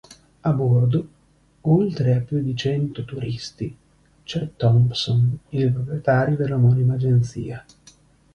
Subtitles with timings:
[0.41, 1.07] A bordo,
[1.61, 3.77] oltre a più di cento turisti,
[4.23, 7.63] c'è Thompson, il proprietario dell'omonima agenzia.